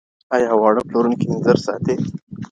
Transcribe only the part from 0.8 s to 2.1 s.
پلورونکي انځر ساتي؟